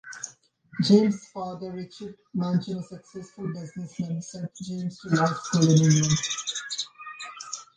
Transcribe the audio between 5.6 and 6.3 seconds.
in England.